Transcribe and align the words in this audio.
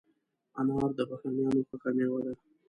انار 0.59 0.89
د 0.97 0.99
بهرنیانو 1.09 1.67
خوښه 1.67 1.91
مېوه 1.97 2.19
ده. 2.25 2.33